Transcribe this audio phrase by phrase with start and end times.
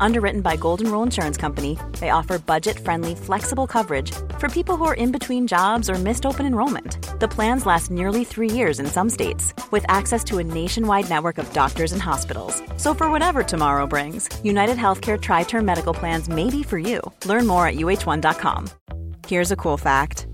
[0.00, 4.84] Underwritten by Golden Rule Insurance Company, they offer budget friendly, flexible coverage for people who
[4.84, 6.98] are in between jobs or missed open enrollment.
[7.20, 11.38] The plans last nearly three years in some states, with access to a nationwide network
[11.38, 12.62] of doctors and hospitals.
[12.76, 17.00] So, for whatever tomorrow brings, United Healthcare Tri Term Medical Plans may be for you.
[17.24, 18.68] Learn more at uh1.com.
[19.26, 20.26] Here's a cool fact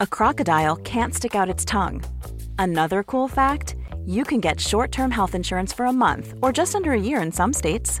[0.00, 2.02] a crocodile can't stick out its tongue.
[2.58, 6.74] Another cool fact you can get short term health insurance for a month or just
[6.74, 8.00] under a year in some states.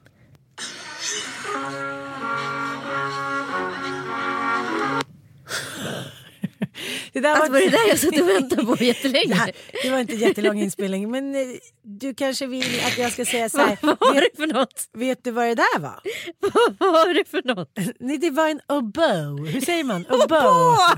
[7.21, 9.33] Det där Alltså var det där jag satt och väntade på jättelänge?
[9.33, 9.51] här,
[9.83, 11.41] det var inte jättelång inspelning men eh,
[11.83, 13.77] du kanske vill att jag ska säga så här.
[13.81, 14.89] Vad var vet, det för något?
[14.93, 15.99] vet du vad det där var?
[16.79, 17.77] Vad var det för något?
[17.99, 19.49] Nej, det var en oboe.
[19.49, 20.05] Hur säger man?
[20.09, 20.77] Oboe.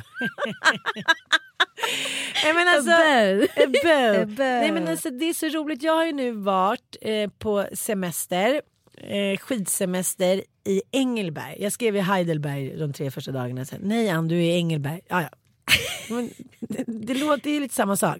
[2.44, 3.44] Nej, men alltså, a bow.
[3.64, 4.36] A bow.
[4.38, 5.84] Nej, men alltså, det är så roligt.
[5.84, 8.62] Jag har ju nu varit eh, på semester,
[8.98, 11.56] eh, skidsemester i Engelberg.
[11.60, 13.66] Jag skrev i Heidelberg de tre första dagarna.
[13.66, 13.80] Sen.
[13.84, 15.02] Nej Ann, du är i Engelberg.
[15.08, 15.30] Ja, ja.
[16.10, 16.30] Men
[16.60, 18.18] det, det låter ju lite samma sak.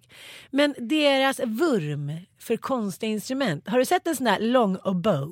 [0.52, 3.68] Men deras vurm för konstiga instrument.
[3.68, 5.32] Har du sett en sån där lång oboe?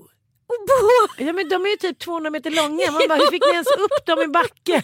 [1.17, 2.91] Ja men de är ju typ 200 meter långa.
[2.91, 4.83] Man bara, hur fick ni ens upp dem i backen?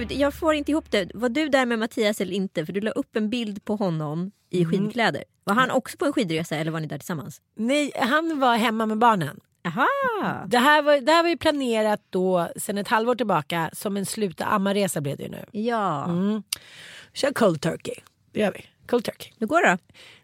[0.00, 1.10] Gud, jag får inte ihop det.
[1.14, 2.66] Var du där med Mattias eller inte?
[2.66, 4.70] För du la upp en bild på honom i Mm.
[4.70, 5.24] skidkläder.
[5.44, 7.40] Var han också på en skidresa eller var ni där tillsammans?
[7.56, 9.40] Nej, han var hemma med barnen.
[9.66, 9.86] Aha.
[10.46, 14.06] Det här, var, det här var ju planerat då sen ett halvår tillbaka som en
[14.06, 15.44] sluta amma-resa blev det ju nu.
[15.52, 16.04] Ja.
[16.04, 16.42] Mm.
[17.12, 17.94] Kör cold turkey.
[18.32, 18.64] Det gör vi.
[18.86, 19.32] Cold turkey.
[19.38, 19.78] Hur går det då?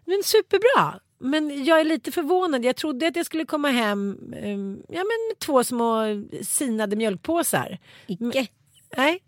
[0.05, 0.99] Men superbra.
[1.19, 2.65] Men jag är lite förvånad.
[2.65, 6.03] Jag trodde att jag skulle komma hem ehm, ja, men med två små
[6.41, 7.77] sinade mjölkpåsar.
[8.07, 8.47] Icke.
[8.97, 9.23] Nej,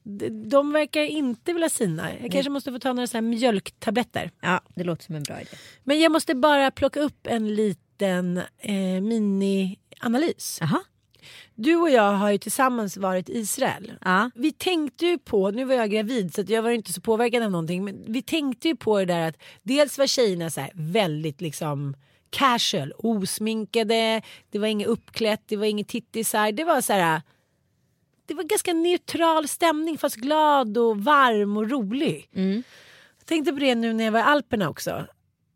[0.49, 2.17] de verkar inte vilja sina.
[2.21, 4.31] Jag kanske måste få ta några så mjölktabletter.
[4.41, 5.49] Ja, det låter som en bra idé.
[5.83, 10.57] Men jag måste bara plocka upp en liten eh, mini-analys.
[10.61, 10.79] Jaha.
[11.55, 13.93] Du och jag har ju tillsammans varit i Israel.
[14.01, 14.31] Ja.
[14.35, 17.51] Vi tänkte ju på, nu var jag gravid så jag var inte så påverkad av
[17.51, 21.95] någonting, men vi tänkte ju på det där att dels var tjejerna så väldigt liksom
[22.29, 27.21] casual, osminkade, det var inget uppklätt, det var inget tittisar, det var så här
[28.29, 32.29] det var ganska neutral stämning fast glad och varm och rolig.
[32.35, 32.63] Mm.
[33.17, 35.05] Jag tänkte på det nu när jag var i Alperna också.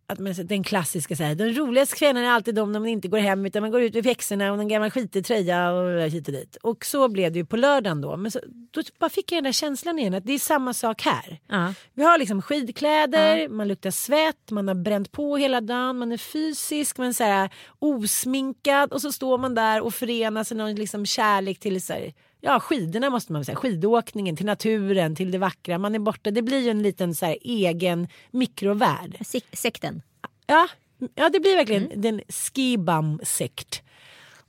[0.08, 3.08] Att man, den klassiska så här, den roligaste kvällen är alltid de när man inte
[3.08, 6.28] går hem utan man går ut vid pjäxorna och en gammal skitig tröja och hit
[6.28, 6.58] och dit.
[6.62, 8.18] Och så blev det ju på lördagen då.
[8.18, 8.40] Men så,
[8.72, 11.40] då bara fick jag den där känslan igen att det är samma sak här.
[11.48, 11.74] Ja.
[11.94, 16.18] Vi har liksom skidkläder, man luktar svett, man har bränt på hela dagen, man är
[16.18, 20.76] fysisk, man är så här osminkad och så står man där och förenas i någon
[20.76, 25.38] liksom kärlek till så här, ja, skidorna måste man säga, skidåkningen, till naturen, till det
[25.38, 25.78] vackra.
[25.78, 29.18] Man är borta, det blir ju en liten så här egen mikrovärld.
[29.20, 30.02] Sek- sekten.
[30.46, 30.68] Ja,
[31.16, 33.82] ja det blir verkligen den skibam-sekt.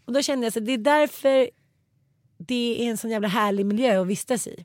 [0.04, 1.50] Och då kände jag så att det är därför
[2.38, 4.64] det är en sån jävla härlig miljö att vistas i.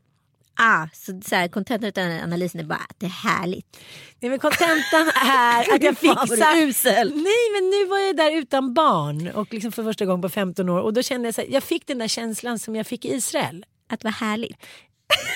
[0.61, 3.79] Ah, så, så här, kontentan av analysen är bara att det är härligt.
[4.19, 6.57] Nej men kontentan är att jag fixar...
[6.57, 7.09] usel.
[7.09, 10.69] Nej men nu var jag där utan barn och liksom för första gången på 15
[10.69, 13.05] år och då kände jag så här, jag fick den där känslan som jag fick
[13.05, 13.65] i Israel.
[13.89, 14.57] Att vara härligt.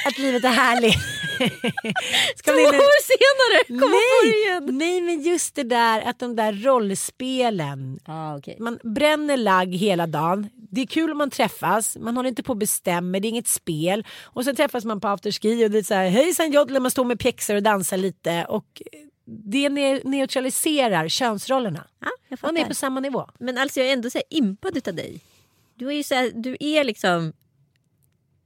[0.06, 0.96] Att livet är härligt.
[2.36, 3.80] Ska Två år senare!
[3.82, 4.78] Kom på det igen!
[4.78, 8.00] nej men just det där att de där rollspelen.
[8.06, 8.56] Ah, okay.
[8.60, 10.50] Man bränner lagg hela dagen.
[10.56, 11.98] Det är kul om man träffas.
[12.00, 13.20] Man håller inte på och bestämmer.
[13.20, 14.06] Det är inget spel.
[14.22, 16.80] Och sen träffas man på afterski och det är så här hejsan jodler.
[16.80, 18.46] Man står med pjäxor och dansar lite.
[18.50, 18.82] Och
[19.26, 21.88] det ne- neutraliserar könsrollerna.
[22.28, 23.30] Jag Man är på samma nivå.
[23.40, 25.20] Men alltså jag är ändå så impad utav dig.
[25.76, 27.34] Du är ju så här, du är liksom...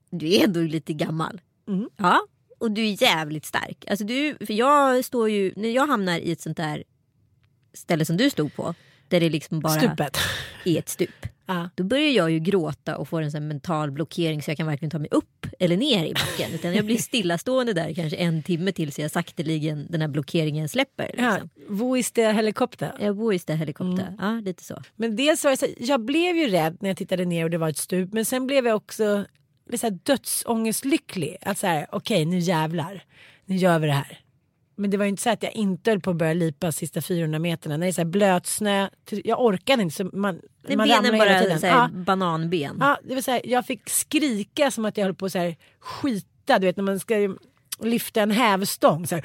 [0.10, 1.42] Du är ändå lite gammal.
[1.68, 1.90] Mm.
[1.98, 2.20] Ja.
[2.60, 3.86] och du är jävligt stark.
[3.90, 6.84] Alltså du, för jag står ju, när jag hamnar i ett sånt där
[7.74, 8.74] ställe som du stod på.
[9.08, 10.18] Där det liksom bara Stupet.
[10.66, 11.10] är ett stup.
[11.50, 11.70] Ja.
[11.76, 14.90] Då börjar jag ju gråta och får en sån mental blockering så jag kan varken
[14.90, 16.52] ta mig upp eller ner i backen.
[16.54, 21.12] Utan jag blir stillastående där kanske en timme tills jag sakteligen den här blockeringen släpper.
[21.18, 21.50] Ja, Liksom.
[21.68, 22.92] wo is the helikopter?
[23.00, 24.16] Jag bor i helikopter.
[24.20, 24.82] Ja, lite så.
[24.96, 27.58] Men dels var det så jag blev ju rädd när jag tittade ner och det
[27.58, 28.14] var ett stup.
[28.14, 29.26] Men sen blev jag också
[29.70, 31.38] lite så här dödsångestlycklig.
[31.42, 33.04] Att så här, okej nu jävlar.
[33.46, 34.20] Nu gör vi det här.
[34.80, 37.02] Men det var ju inte så att jag inte höll på att börja lipa sista
[37.02, 37.78] 400 meterna.
[37.78, 38.90] När det är så här blötsnö.
[39.10, 39.96] Jag orkade inte.
[39.96, 41.60] Så man, Det man benen ramlar hela bara tiden.
[41.60, 41.90] så Ja.
[41.94, 42.78] bananben.
[42.80, 45.38] Ja, det var så här, jag fick skrika som att jag höll på att så
[45.40, 46.60] här, skita.
[46.60, 47.36] Du vet när man ska
[47.80, 49.08] lyfta en hävstång.
[49.08, 49.24] Så, här,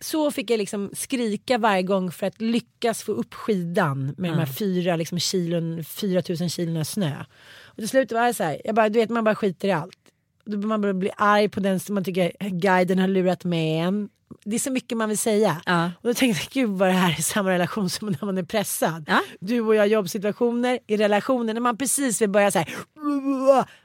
[0.00, 4.38] så fick jag liksom skrika varje gång för att lyckas få upp skidan med de
[4.38, 7.24] här fyra liksom, kilon, 4000 kilona snö.
[7.72, 9.72] Och till slut var det så här, jag bara, du vet man bara skiter i
[9.72, 9.98] allt.
[10.44, 14.08] Då man bara bli arg på den som man tycker guiden har lurat med en.
[14.44, 15.62] Det är så mycket man vill säga.
[15.66, 15.84] Ja.
[15.86, 18.42] Och då tänkte jag, gud vad det här är samma relation som när man är
[18.42, 19.04] pressad.
[19.08, 19.20] Ja.
[19.40, 22.68] Du och jag jobbsituationer, i relationer när man precis vill börja så här.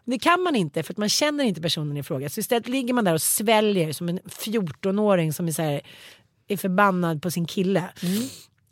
[0.05, 2.29] Det kan man inte för att man känner inte personen i fråga.
[2.29, 5.81] Så istället ligger man där och sväljer som en 14-åring som är, så här,
[6.47, 7.83] är förbannad på sin kille.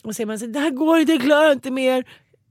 [0.04, 2.04] Och säger man så här, det här går inte, jag klarar inte mer.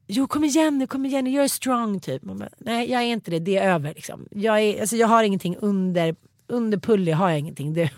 [0.06, 2.22] Jo kom igen nu, kom igen nu, är strong typ.
[2.22, 4.28] Bara, Nej jag är inte det, det är över liksom.
[4.30, 6.16] Jag, är, alltså, jag har ingenting under,
[6.46, 7.74] under pulli har jag ingenting.
[7.74, 7.90] Det...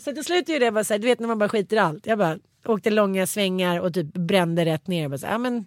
[0.00, 1.78] så till slut är det bara så här, du vet när man bara skiter i
[1.78, 2.06] allt.
[2.06, 5.02] Jag bara åkte långa svängar och typ brände rätt ner.
[5.02, 5.66] Jag bara så här, ja, men,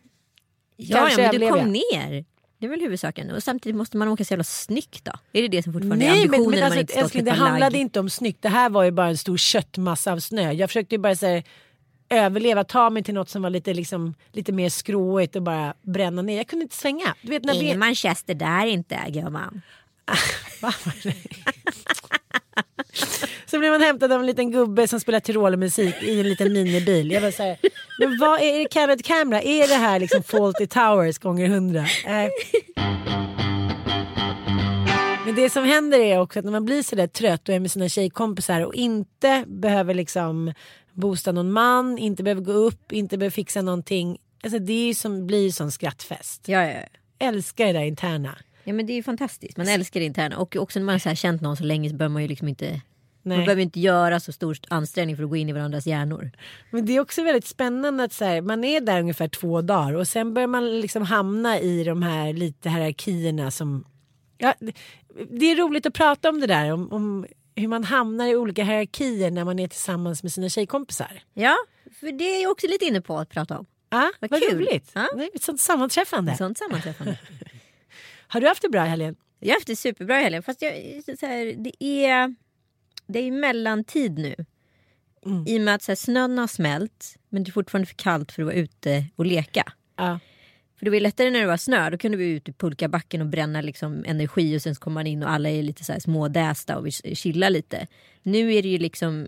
[0.78, 1.68] Ja, ja men du kom jag.
[1.68, 2.26] ner.
[2.60, 3.32] Det är väl huvudsaken.
[3.32, 5.12] Och samtidigt måste man åka så jävla snyggt då.
[5.34, 7.32] Är det det som fortfarande är Nej ambitionen men, men man alltså, inte älskling, det
[7.32, 7.82] handlade lagg?
[7.82, 8.42] inte om snyggt.
[8.42, 10.52] Det här var ju bara en stor köttmassa av snö.
[10.52, 11.44] Jag försökte ju bara här,
[12.14, 16.22] överleva, ta mig till något som var lite, liksom, lite mer skråigt och bara bränna
[16.22, 16.38] ner.
[16.38, 17.16] Jag kunde inte svänga.
[17.22, 17.80] Du vet när Ingen ben...
[17.80, 19.62] Manchester där inte gumman.
[23.46, 27.12] Så blev man hämtad av en liten gubbe som spelar Tyrolermusik i en liten minibil.
[27.12, 27.58] Jag var så här,
[28.00, 29.42] men vad är, det Candid Camera?
[29.42, 31.86] Är det här liksom Fawlty Towers gånger hundra?
[32.06, 32.30] Nej.
[35.26, 37.60] Men det som händer är också att när man blir så där trött och är
[37.60, 40.54] med sina tjejkompisar och inte behöver liksom
[40.94, 44.18] boosta någon man, inte behöver gå upp, inte behöver fixa någonting.
[44.44, 46.48] Alltså det som, blir ju som skrattfest.
[46.48, 46.80] Ja, ja.
[47.20, 48.38] Älskar det där interna.
[48.64, 49.58] Ja men det är ju fantastiskt.
[49.58, 50.38] Man älskar det interna.
[50.38, 52.82] Och också när man har känt någon så länge så behöver man ju liksom inte
[53.26, 53.38] Nej.
[53.38, 56.32] Man behöver inte göra så stor ansträngning för att gå in i varandras hjärnor.
[56.72, 59.94] Men det är också väldigt spännande att så här, man är där ungefär två dagar
[59.94, 63.86] och sen börjar man liksom hamna i de här lite hierarkierna som...
[64.38, 64.74] Ja, det-
[65.30, 67.26] det är roligt att prata om det där, om, om
[67.56, 71.24] hur man hamnar i olika hierarkier när man är tillsammans med sina tjejkompisar.
[71.34, 71.56] Ja,
[72.00, 73.66] för det är jag också lite inne på att prata om.
[73.90, 74.58] Ja, Vad vad kul.
[74.60, 74.92] roligt.
[74.94, 75.10] Ja.
[75.16, 76.32] Det är ett sånt sammanträffande.
[76.32, 77.20] Ett sånt sammanträffande.
[78.28, 79.16] Har du haft det bra i helgen?
[79.40, 80.44] Jag har haft det superbra i helgen.
[80.44, 82.36] Fast jag, här, det är
[83.08, 84.36] det är mellantid nu.
[85.26, 85.48] Mm.
[85.48, 88.32] I och med att så här, snön har smält men det är fortfarande för kallt
[88.32, 89.74] för att vara ute och leka.
[89.96, 90.20] Ja.
[90.84, 91.90] För det var lättare när det var snö.
[91.90, 95.08] Då kunde vi ut i pulkabacken och bränna liksom energi och sen så kommer man
[95.08, 97.88] in och alla är lite så här smådästa och vill chilla lite.
[98.24, 99.28] Nu är det ju liksom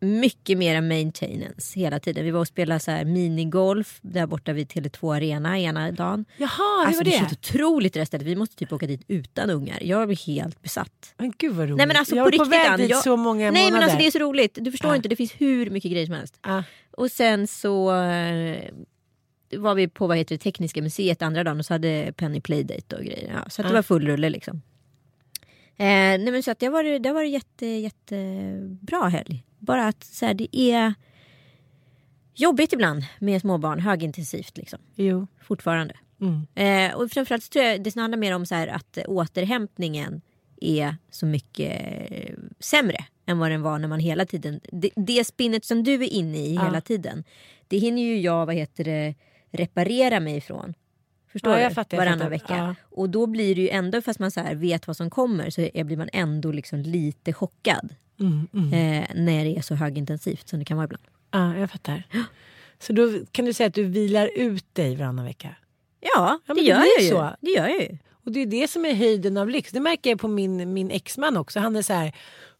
[0.00, 2.24] mycket mera maintenance hela tiden.
[2.24, 6.24] Vi var och spelade så här minigolf där borta vid Tele2 Arena ena dagen.
[6.36, 6.48] Jaha,
[6.80, 7.16] hur Alltså var det det?
[7.16, 8.26] känns otroligt det stället.
[8.26, 9.78] Vi måste typ åka dit utan ungar.
[9.82, 11.14] Jag blir helt besatt.
[11.18, 11.76] Men gud vad roligt.
[11.76, 13.02] Nej men alltså jag på var på väg dit jag...
[13.02, 13.72] så många Nej månader.
[13.72, 14.58] men alltså det är så roligt.
[14.60, 14.96] Du förstår Ja.
[14.96, 16.38] inte, det finns hur mycket grejer som helst.
[16.42, 16.62] ja.
[16.90, 18.56] Och sen så eh,
[19.50, 22.96] var vi på vad heter det, Tekniska museet andra dagen och så hade Penny Playdate
[22.96, 23.32] och grejer.
[23.34, 24.62] Ja, så att det var full rulle liksom.
[25.78, 29.44] Eh, nej men så att det har varit, det har varit jätte, jättebra helg.
[29.58, 30.94] Bara att så här, det är
[32.34, 34.78] jobbigt ibland med småbarn, högintensivt liksom.
[34.94, 35.26] Jo.
[35.42, 35.94] Fortfarande.
[36.20, 36.46] Mm.
[36.54, 40.20] Eh, och framförallt så tror jag det handlar mer om så här att återhämtningen
[40.60, 41.82] är så mycket
[42.60, 44.60] sämre än vad den var när man hela tiden...
[44.72, 46.64] Det, det spinnet som du är inne i Ja.
[46.64, 47.24] hela tiden.
[47.68, 49.14] Det hinner ju jag vad heter det,
[49.56, 50.74] reparera mig ifrån.
[51.32, 51.62] Förstår Ja, du?
[51.62, 52.30] jag fattar, jag Varannan fattar.
[52.30, 52.56] vecka.
[52.56, 52.74] Ja.
[52.90, 55.96] Och då blir det ju ändå, fast man så vet vad som kommer, så blir
[55.96, 57.94] man ändå liksom lite chockad.
[58.20, 58.72] Mm, mm.
[58.72, 61.04] Eh, när det är så högintensivt som det kan vara ibland.
[61.30, 62.02] Ja, jag fattar.
[62.78, 65.54] Så då kan du säga att du vilar ut dig varannan vecka?
[66.00, 67.10] Ja, Ja, det det gör blir jag ju.
[67.10, 67.36] så.
[67.40, 67.98] Det gör jag ju.
[68.24, 69.72] Och det är det som är höjden av lyx.
[69.72, 71.60] Det märker jag på min, min exman också.
[71.60, 72.12] Han är så här,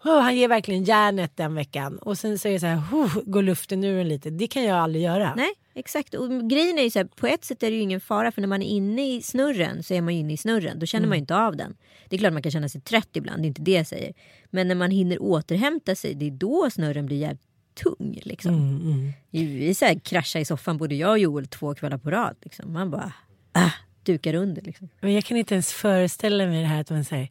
[0.06, 1.98] "Åh, han ger verkligen järnet den veckan.
[1.98, 4.30] Och sen så är det så här, "Huh, går luften ur en lite.
[4.30, 5.34] Det kan jag aldrig göra.
[5.34, 6.14] Nej, exakt.
[6.14, 8.40] Och grejen är ju så här, på ett sätt är det ju ingen fara för
[8.40, 10.78] när man är inne i snurren så är man ju inne i snurren.
[10.78, 11.08] Då känner Mm.
[11.08, 11.76] man ju inte av den.
[12.08, 14.12] Det är klart man kan känna sig trött ibland, det är inte det jag säger.
[14.50, 17.42] Men när man hinner återhämta sig, det är då snurren blir jävligt
[17.82, 18.18] tung.
[18.22, 18.54] Liksom.
[18.54, 19.12] Mm, mm.
[19.30, 22.36] Vi så här kraschade i soffan, både jag och Joel, två kvällar på rad.
[22.42, 22.72] Liksom.
[22.72, 23.12] Man bara,
[23.52, 23.70] ah,
[24.02, 24.62] dukar under.
[24.62, 24.88] Liksom.
[25.00, 27.28] Men jag kan inte ens föreställa mig det här att man här,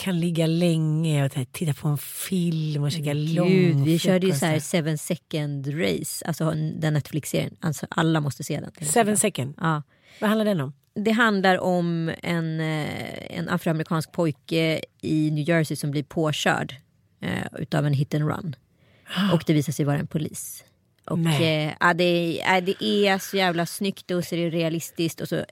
[0.00, 4.32] kan ligga länge och titta på en film och käka lång Gud, vi körde ju
[4.32, 7.56] så här seven second race, alltså den Netflix-serien.
[7.60, 8.86] Alltså alla måste se den.
[8.86, 9.54] Seven second.
[9.56, 9.82] Ja.
[10.20, 10.72] Vad handlar den om?
[10.94, 16.76] Det handlar om en, eh, en afroamerikansk pojke i New Jersey som blir påkörd
[17.20, 18.56] eh, utav en hit and run.
[19.32, 20.64] Och det visar sig vara en polis.
[21.06, 21.66] Och Nej.
[21.66, 25.20] eh, ja, det, ja, det är så jävla snyggt och så är det realistiskt.
[25.20, 25.44] Och så,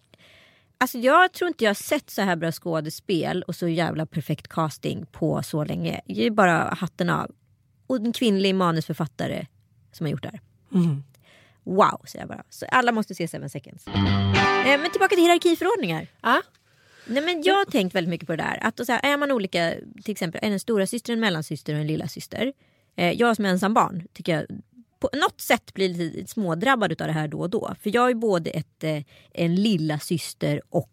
[0.78, 4.48] alltså jag tror inte jag har sett så här bra skådespel och så jävla perfekt
[4.48, 6.00] casting på så länge.
[6.06, 7.30] Det är bara hatten av.
[7.86, 9.46] Och en kvinnlig manusförfattare
[9.92, 10.40] som har gjort det här.
[10.74, 11.02] Mm.
[11.64, 12.42] Wow, säger jag bara.
[12.50, 13.86] Så alla måste se Seven Seconds.
[13.86, 16.06] Eh, men tillbaka till hierarkiförordningar.
[16.20, 16.42] Ja.
[17.06, 18.58] Nej, men jag har tänkt väldigt mycket på det där.
[18.62, 21.86] Att så här, är man olika, till exempel en stora syster, en mellansyster och en
[21.86, 22.52] lilla syster.
[22.96, 24.46] Eh, jag som ensam barn tycker jag
[24.98, 27.74] på något sätt blir lite smådrabbad av det här då och då.
[27.82, 29.02] För jag är både ett, eh,
[29.32, 30.90] en lilla syster och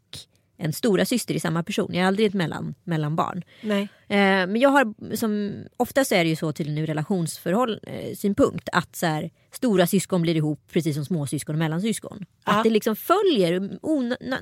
[0.57, 1.93] en stora syster i samma person.
[1.93, 3.43] Jag är aldrig ett mellan, mellanbarn.
[3.62, 3.81] Nej.
[4.07, 8.31] Eh, men jag har, som, oftast är det ju så till en relationsförhåll eh,
[8.71, 12.25] att så här, stora syskon blir ihop precis som småsyskon och mellansyskon.
[12.45, 12.51] Ja.
[12.51, 13.79] Att det liksom följer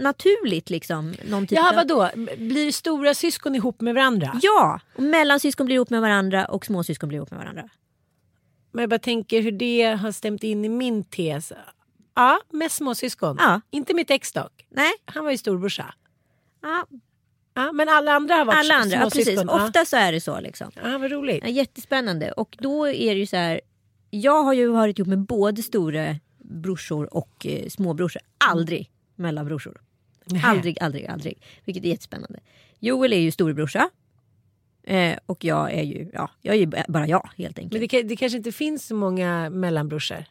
[0.02, 1.14] naturligt liksom.
[1.30, 2.10] Någon typ Ja, vadå?
[2.38, 4.40] Blir stora syskon ihop med varandra?
[4.42, 7.70] Ja, och mellansyskon blir ihop med varandra och småsyskon blir ihop med varandra.
[8.74, 11.54] Men jag bara tänker hur det har stämt in i min tes.
[12.16, 13.38] Ja, med småsyskon.
[13.40, 13.62] Ja.
[13.72, 14.66] Inte mitt ex dock.
[14.70, 15.94] Nej, Han var ju storbrorsa.
[16.62, 16.86] ja,
[17.56, 18.98] Ja, men alla andra har varit alla andra.
[18.98, 19.42] Ja, precis.
[19.48, 19.66] Ja.
[19.66, 20.72] Ofta så är det så liksom.
[20.84, 21.44] Ja, vad roligt.
[21.44, 22.32] Ja, jättespännande.
[22.32, 23.62] Och då är det ju så här.
[24.10, 28.22] Jag har ju varit ihop med både stora brorsor och eh, småbrorsor.
[28.38, 29.82] Aldrig mellanbrorsor.
[30.44, 31.42] Aldrig, aldrig, aldrig.
[31.66, 32.40] Vilket är jättespännande.
[32.80, 33.90] Joel är ju storebrorsa.
[34.84, 37.82] Eh, och jag är ju, ja, jag är ju bara jag helt enkelt.
[37.82, 40.26] Men det, det kanske inte finns så många mellanbrorsor.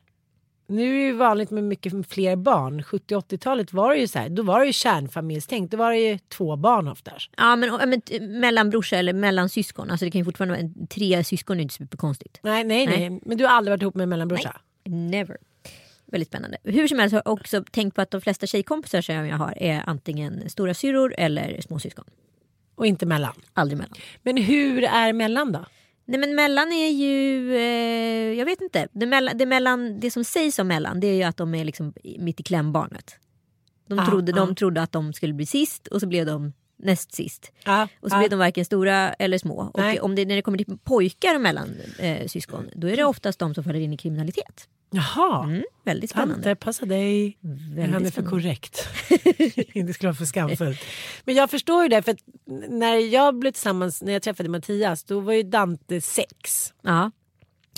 [0.67, 2.83] Nu är det ju vanligt med mycket fler barn.
[2.83, 4.29] 70 80-talet var det ju så här.
[4.29, 5.71] Då var det ju kärnfamiljstänk.
[5.71, 7.31] Då var det ju två barn oftast.
[7.37, 9.91] Ja men, men t- mellanbrorsa eller mellansyskon.
[9.91, 12.39] Alltså det kan ju fortfarande vara tre syskon är inte superkonstigt.
[12.43, 13.21] Nej, nej, nej, Nej.
[13.25, 14.61] Men du har aldrig varit ihop med en mellanbrorsa?
[14.85, 15.37] Never.
[16.07, 16.57] Väldigt spännande.
[16.65, 19.55] Hur som helst har jag också tänkt på att de flesta tjejkompisar som jag har
[19.63, 22.05] är antingen stora syrror eller småsyskon.
[22.75, 23.35] Och inte mellan.
[23.53, 23.95] Aldrig mellan.
[24.23, 25.65] Men hur är mellan då?
[26.05, 28.89] Nej men mellan är ju, eh, jag vet inte.
[28.93, 31.65] Det, mellan, det, mellan, det som sägs om mellan det är ju att de är
[31.65, 33.17] liksom mitt i klämbarnet.
[33.89, 34.37] De, Ah, trodde, ah.
[34.37, 37.53] de trodde att de skulle bli sist och så blev de näst sist.
[37.65, 39.71] Ja, Och så blev de varken stora eller små.
[39.77, 40.01] Nej.
[40.01, 43.39] Och om det, när det kommer till pojkar mellan eh, syskon då är det oftast
[43.39, 44.69] de som faller in i kriminalitet.
[44.95, 45.45] Jaha.
[45.45, 46.35] Mm, väldigt spännande.
[46.35, 47.39] Tante, passa dig.
[47.41, 48.89] Väldigt Han är för korrekt.
[49.87, 50.81] det skulle vara för skamfullt.
[51.25, 52.03] Men jag förstår ju det.
[52.03, 52.17] För
[52.69, 56.73] när jag blev tillsammans, när jag träffade Mattias, då var ju Dante sex.
[56.83, 57.11] Ja.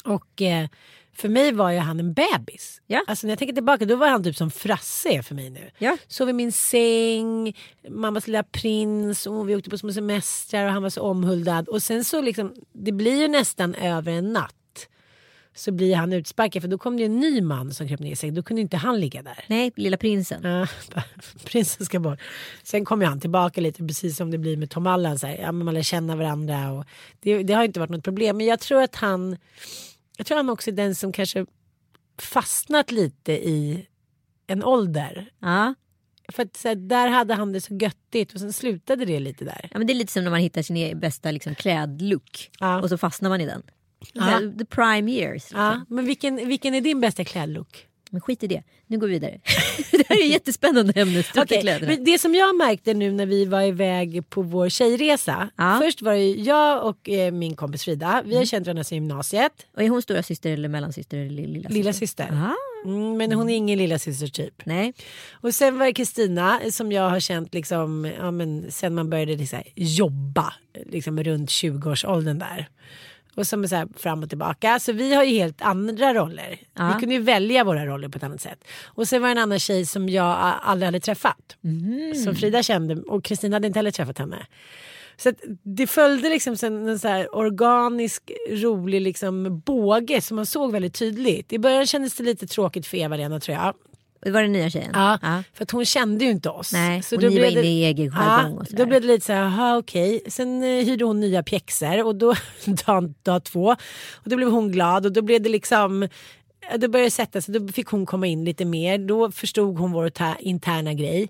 [0.04, 0.68] Och eh,
[1.16, 2.80] för mig var ju han en bebis.
[2.86, 3.04] Ja.
[3.06, 5.70] Alltså när jag tänker tillbaka då var han typ som Frasse är för mig nu.
[5.78, 5.96] Ja.
[6.08, 7.56] Sov i min säng,
[7.88, 11.68] mammas lilla prins och vi åkte på små semestrar och han var så omhuldad.
[11.68, 14.54] Och sen så liksom, det blir ju nästan över en natt.
[15.56, 18.34] Så blir han utsparkad för då kom det en ny man som kröp ner sängen.
[18.34, 19.44] Då kunde inte han ligga där.
[19.48, 20.42] Nej, lilla prinsen.
[20.42, 20.66] Ja,
[21.44, 22.20] prinsen ska bort.
[22.62, 25.18] Sen kom ju han tillbaka lite precis som det blir med Tom Allan.
[25.18, 26.84] Så här, ja, man lär känna varandra och
[27.20, 28.36] det, det har inte varit något problem.
[28.36, 29.36] Men jag tror att han,
[30.16, 31.46] jag tror han också är den som kanske
[32.18, 33.86] fastnat lite i
[34.46, 35.30] en ålder.
[35.40, 35.74] Ja.
[36.32, 39.44] För att så här, där hade han det så göttigt och sen slutade det lite
[39.44, 39.68] där.
[39.72, 42.80] ja, men det är lite som när man hittar sin e- bästa liksom, klädlook Ja.
[42.82, 43.62] och så fastnar man i den.
[44.12, 44.38] Ja.
[44.38, 45.32] The, the prime years.
[45.44, 45.60] Liksom.
[45.60, 47.88] Ja, men vilken, vilken är din bästa klädlook?
[48.14, 49.40] Men skit i det, nu går vi vidare.
[49.90, 51.86] det här är jättespännande ämne, kläderna.
[51.86, 55.48] men det som jag märkte nu när vi var iväg på vår tjejresa.
[55.56, 55.78] Ja.
[55.82, 58.22] Först var det jag och eh, min kompis Frida.
[58.26, 59.52] Vi har känt varandra sedan gymnasiet.
[59.76, 61.74] Och är hon stora syster eller mellansyster eller lilla syster?
[61.74, 62.28] Lilla syster.
[62.32, 62.54] Aha.
[62.84, 64.66] Mm, men hon är ingen lilla syster typ.
[64.66, 64.94] Nej.
[65.32, 69.36] Och sen var det Kristina som jag har känt liksom, ja, men sen man började
[69.36, 70.54] liksom jobba
[70.86, 72.68] liksom runt 20-årsåldern där.
[73.34, 74.80] Och som är så här fram och tillbaka.
[74.80, 76.60] Så vi har ju helt andra roller.
[76.74, 76.92] Ja.
[76.94, 78.64] Vi kunde ju välja våra roller på ett annat sätt.
[78.84, 81.56] Och sen var det en annan tjej som jag aldrig hade träffat.
[82.24, 84.46] Som Frida kände och Kristina hade inte heller träffat henne.
[85.16, 90.94] Så det följde liksom en så här organisk rolig liksom båge som man såg väldigt
[90.94, 91.52] tydligt.
[91.52, 93.74] I början kändes det lite tråkigt för Eva-Lena tror jag.
[94.24, 94.90] Det var den nya tjejen?
[94.94, 95.42] Ja, Ja.
[95.54, 96.72] för hon kände ju inte oss.
[96.72, 98.78] Nej, så och då ni var blev inne det- i egen jargong sådär.
[98.78, 100.20] Då blev det lite så här, aha, okej.
[100.28, 102.34] Sen eh, hyrde hon nya pjäxor och då,
[102.86, 103.66] dag, dag två.
[104.12, 106.08] Och då blev hon glad och då blev det liksom, ja,
[106.76, 108.98] då började det sätta sig, då fick hon komma in lite mer.
[108.98, 111.28] Då förstod hon vår interna grej.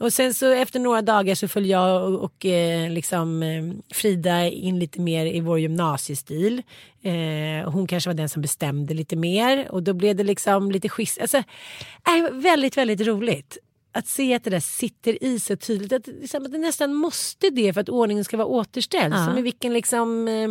[0.00, 4.46] Och sen så efter några dagar så följde jag och, och eh, liksom eh, Frida
[4.46, 6.62] in lite mer i vår gymnasiestil.
[7.02, 10.88] Eh, hon kanske var den som bestämde lite mer och då blev det liksom lite
[10.88, 11.20] schysst.
[11.20, 13.58] Alltså, äh, väldigt, väldigt roligt.
[13.92, 15.92] att se att det där sitter i så tydligt.
[15.92, 19.14] Att, liksom, att det nästan måste det för att ordningen ska vara återställd.
[19.14, 19.26] Ja.
[19.26, 20.50] Som i vilken liksom, eh,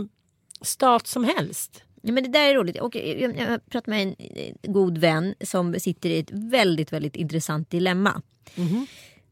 [0.62, 1.84] stat som helst.
[2.02, 2.80] Ja, men det där är roligt.
[2.80, 6.94] Och eh, jag, jag pratade med en eh, god vän som sitter i ett väldigt,
[6.94, 8.22] väldigt intressant dilemma.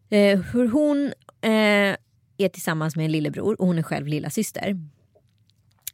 [0.10, 1.06] Eh, hur hon
[1.42, 1.96] eh,
[2.38, 4.78] är tillsammans med en lillebror och hon är själv lilla syster.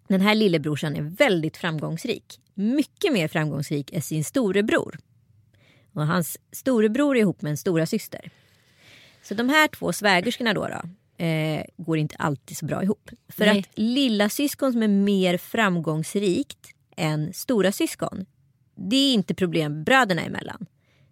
[0.07, 2.39] Den här lillebrorsan är väldigt framgångsrik.
[2.53, 4.99] Mycket mer framgångsrik än sin storebror.
[5.93, 8.31] Och hans storebror är ihop med en stora syster.
[9.23, 10.81] Så de här två svägerskorna då, då
[11.17, 13.09] eh, går inte alltid så bra ihop.
[13.29, 13.59] För Nej.
[13.59, 16.67] att lilla syskon som är mer framgångsrikt
[16.97, 18.25] än stora syskon.
[18.75, 20.65] Det är inte problem bröderna emellan.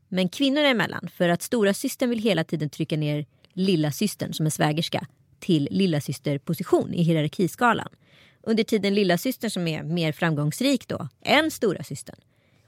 [0.07, 1.09] Men kvinnorna emellan.
[1.13, 5.07] För att stora systern vill hela tiden trycka ner lilla systern som är svägerska
[5.39, 6.01] till lilla
[6.45, 7.89] position i hierarkiskalan.
[8.43, 12.19] Under tiden lilla systern som är mer framgångsrik då än stora systern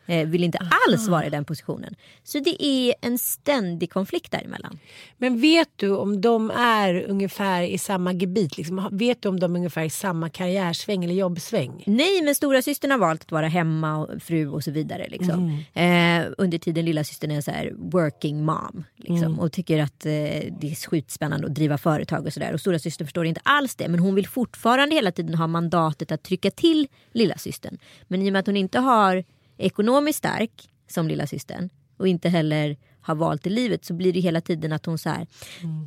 [0.05, 0.57] vill inte
[0.87, 1.95] alls vara i den positionen.
[2.23, 4.79] Så det är en ständig konflikt däremellan.
[5.17, 8.57] Men vet du om de är ungefär i samma gebit?
[8.57, 11.83] Liksom, vet du om de är ungefär i samma karriärsväng eller jobbsväng?
[11.85, 15.07] Nej, men stora systern har valt att vara hemma och fru och så vidare.
[15.09, 15.63] Liksom.
[15.73, 18.83] Eh, under tiden lilla systern är så här working mom.
[18.97, 22.53] Liksom, Och tycker att eh, det är skitspännande att driva företag och sådär.
[22.53, 23.87] Och stora systern förstår inte alls det.
[23.87, 27.77] Men hon vill fortfarande hela tiden ha mandatet att trycka till lilla systern.
[28.07, 29.23] Men i och med att hon inte har
[29.65, 34.19] ekonomiskt stark som lilla systern och inte heller har valt i livet så blir det
[34.19, 35.27] hela tiden att hon så här.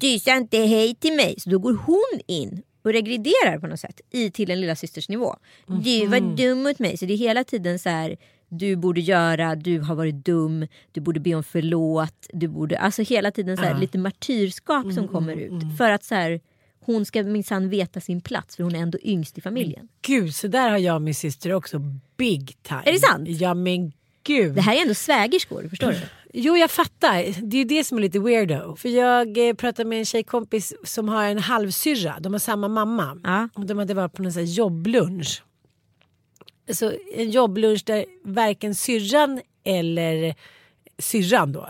[0.01, 1.35] Du sa inte hej till mig.
[1.39, 5.09] Så då går hon in och regrederar på något sätt i till en lilla systers
[5.09, 5.37] nivå.
[5.67, 6.97] Du var dum mot mig.
[6.97, 8.17] Så det är hela tiden så här.
[8.49, 12.27] Du borde göra, du har varit dum, du borde be om förlåt.
[12.33, 15.79] Du borde, alltså hela tiden så här, lite martyrskap som kommer ut.
[15.79, 16.41] För att så här,
[16.87, 19.89] hon ska minsann veta sin plats för hon är ändå yngst i familjen.
[20.03, 21.79] Gud, så där har jag och min syster också
[22.17, 22.83] big time.
[22.85, 23.29] Är det sant?
[23.29, 24.55] Ja men gud.
[24.55, 25.99] Det här är ändå svägerskor, förstår du?
[26.39, 28.77] Jo jag fattar, det är ju det som är lite weirdo.
[28.77, 33.21] För jag eh, pratade med en tjejkompis som har en halvsyrra, de har samma mamma.
[33.25, 33.49] Ja.
[33.55, 35.43] Och de hade varit på någon sån här jobblunch.
[36.73, 40.35] Så en jobblunch där varken syrran eller
[40.99, 41.69] syrran då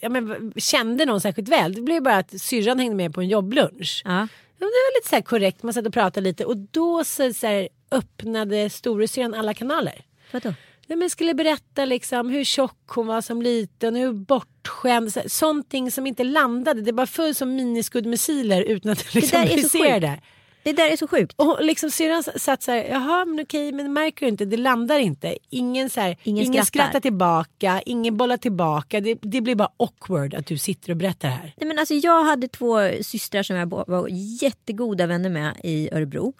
[0.00, 1.74] ja, men, kände någon särskilt väl.
[1.74, 4.02] Det blev bara att syrran hängde med på en jobblunch.
[4.04, 4.28] Ja.
[4.58, 7.46] Det var lite så här korrekt, man satt och pratade lite och då så, så
[7.46, 10.04] här, öppnade storasyrran alla kanaler.
[10.32, 10.54] Vadå?
[10.86, 15.12] Nej, men skulle berätta liksom hur tjock hon var som liten, hur bortskämd.
[15.12, 16.80] så- Sånting som inte landade.
[16.82, 20.20] Det bara föll som miniskuddmissiler utan att liksom är så brisera det.
[20.66, 21.32] Det där är så sjukt.
[21.36, 24.98] Och liksom syrran satt så här, jaha men okej men märker du inte, det landar
[24.98, 25.36] inte.
[25.50, 26.64] Ingen, så här, Ingen ingen, skrattar.
[26.64, 29.00] skrattar tillbaka, ingen bollar tillbaka.
[29.00, 31.54] Det, det blir bara awkward att du sitter och berättar här.
[31.56, 34.08] Nej, men alltså, jag hade två systrar som jag var
[34.42, 36.32] jättegoda vänner med i Örebro.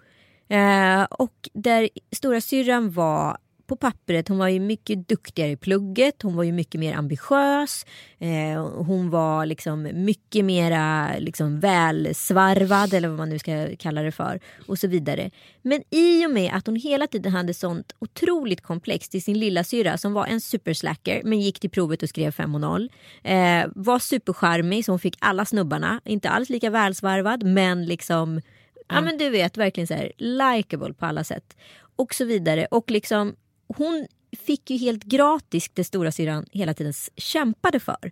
[0.49, 3.37] Eh, och där stora syrran var
[3.67, 7.85] på pappret, hon var ju mycket duktigare i plugget, hon var ju mycket mer ambitiös,
[8.19, 14.11] eh, hon var liksom mycket mera liksom välsvarvad eller vad man nu ska kalla det
[14.11, 15.31] för och så vidare.
[15.61, 19.63] Men i och med att hon hela tiden hade sånt otroligt komplex till sin lilla
[19.63, 22.89] syra som var en superslacker men gick till provet och skrev 5 och 0.
[23.23, 28.41] Eh, var supercharmig så hon fick alla snubbarna, inte alls lika välsvarvad men liksom
[28.89, 31.57] Ja men du vet verkligen så här likable på alla sätt.
[31.95, 32.67] Och så vidare.
[32.71, 33.35] Och liksom
[33.67, 34.07] hon
[34.45, 38.11] fick ju helt gratis det stora syrran hela tiden kämpade för.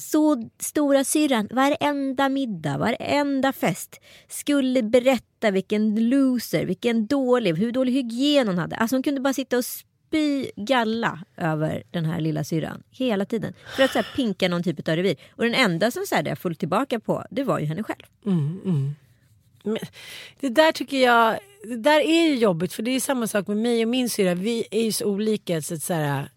[0.00, 7.92] Så stora syrran, varenda middag, varenda fest skulle berätta vilken loser, vilken dålig, hur dålig
[7.92, 8.76] hygien hon hade.
[8.76, 13.52] Alltså hon kunde bara sitta och spy galla över den här lilla syrran hela tiden.
[13.76, 15.16] För att så här, pinka någon typ av revir.
[15.30, 17.82] Och den enda som så här, det jag föll tillbaka på, det var ju henne
[17.82, 18.02] själv.
[18.22, 18.94] Men
[20.40, 23.56] det där tycker jag, det där är ju jobbigt för det är samma sak med
[23.56, 24.34] mig och min syra.
[24.34, 26.28] Vi är ju så olika så att så här,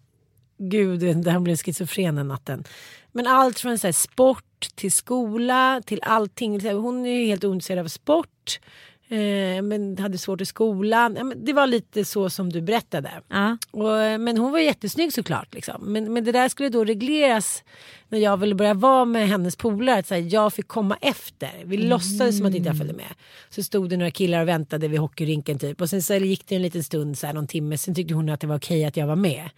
[0.58, 2.64] gud det blev schizofren den natten.
[3.12, 6.70] Men allt från så här, sport till skola till allting.
[6.70, 8.60] Hon är ju helt ointresserad av sport.
[9.08, 11.12] Eh, men hade svårt i skolan.
[11.12, 13.10] Men det var lite så som du berättade.
[13.28, 13.58] Ja.
[13.70, 15.54] Och, eh, men hon var jättesnygg såklart.
[15.54, 15.92] Liksom.
[15.92, 17.64] Men, men det där skulle då regleras
[18.08, 19.98] när jag ville börja vara med hennes polare.
[19.98, 21.50] Att här, jag fick komma efter.
[21.64, 23.14] Vi låtsades som att inte jag följde med.
[23.48, 25.80] Så stod det några killar och väntade vid hockeyrinken typ.
[25.80, 27.78] Och sen så gick det en liten stund, så här, någon timme.
[27.78, 29.50] Sen tyckte hon att det var okej att jag var med.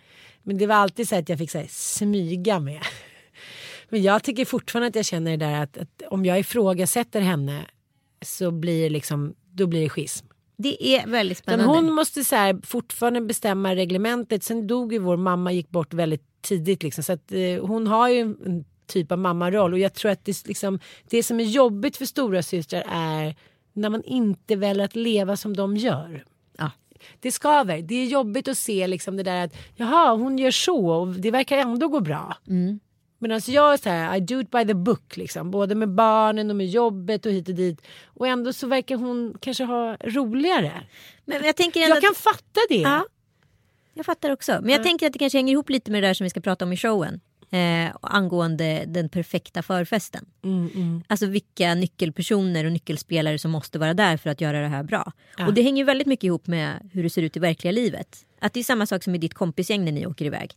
[0.43, 2.83] Men det var alltid så att jag fick så här, smyga med.
[3.89, 7.65] Men jag tycker fortfarande att jag känner det där att, att om jag ifrågasätter henne
[8.23, 10.27] så blir liksom, då blir det schism.
[10.57, 11.81] Det är väldigt Men spännande.
[11.81, 14.43] hon måste så här, fortfarande bestämma reglementet.
[14.43, 16.83] Sen dog ju vår mamma, gick bort väldigt tidigt.
[16.83, 19.73] Liksom, så att, eh, hon har ju en, typ av mammaroll.
[19.73, 20.79] Och jag tror att det, liksom,
[21.11, 23.37] det som är jobbigt för stora systrar är
[23.73, 26.25] när man inte väljer att leva som de gör.
[26.59, 26.71] Ja.
[27.21, 27.83] Det skaver.
[27.83, 31.31] Det är jobbigt att se liksom det där att jaha hon gör så och det
[31.31, 32.37] verkar ändå gå bra.
[33.19, 35.51] Medan jag är så här, I do it by the book liksom.
[35.51, 37.87] Både med barnen och med jobbet och hit och dit.
[38.07, 40.73] Och ändå så verkar hon kanske ha roligare.
[41.25, 42.81] Men jag tänker Jag kan att, fatta det.
[42.81, 43.07] Ja.
[43.95, 44.59] Jag fattar också.
[44.63, 46.41] Men jag tänker att det kanske hänger ihop lite med det där som vi ska
[46.41, 47.21] prata om i showen.
[47.51, 50.27] Eh, angående den perfekta förfesten.
[50.45, 54.83] Mm, Alltså vilka nyckelpersoner och nyckelspelare som måste vara där för att göra det här
[54.83, 55.13] bra.
[55.47, 58.27] Och det hänger väldigt mycket ihop med hur det ser ut i verkliga livet.
[58.41, 60.51] Att det är samma sak som i ditt kompisgäng när ni åker iväg.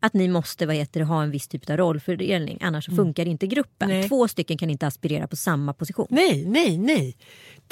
[0.00, 3.26] Att ni måste vad heter det, ha en viss typ av rollfördelning annars så funkar
[3.26, 3.88] inte gruppen.
[3.88, 4.08] Nej.
[4.08, 6.06] Två stycken kan inte aspirera på samma position.
[6.10, 7.16] Nej, nej, nej.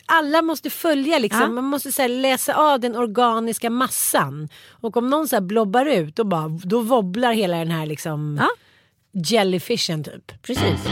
[0.06, 1.40] Alla måste följa liksom.
[1.40, 1.48] Ja.
[1.48, 4.48] Man måste så här, läsa av den organiska massan.
[4.70, 8.40] Och om någon så här blobbar ut då, bara, då wobblar hela den här liksom
[8.40, 8.48] Ja.
[9.22, 10.42] jellyfishen typ.
[10.42, 10.86] Precis.